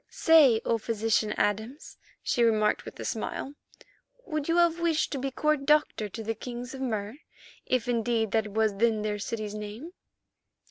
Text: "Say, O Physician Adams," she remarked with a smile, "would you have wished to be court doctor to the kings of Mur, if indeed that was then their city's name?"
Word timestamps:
"Say, 0.09 0.59
O 0.65 0.79
Physician 0.79 1.31
Adams," 1.33 1.99
she 2.23 2.41
remarked 2.41 2.85
with 2.85 2.99
a 2.99 3.05
smile, 3.05 3.53
"would 4.25 4.47
you 4.47 4.57
have 4.57 4.79
wished 4.79 5.11
to 5.11 5.19
be 5.19 5.29
court 5.29 5.67
doctor 5.67 6.09
to 6.09 6.23
the 6.23 6.33
kings 6.33 6.73
of 6.73 6.81
Mur, 6.81 7.17
if 7.67 7.87
indeed 7.87 8.31
that 8.31 8.47
was 8.47 8.77
then 8.77 9.03
their 9.03 9.19
city's 9.19 9.53
name?" 9.53 9.91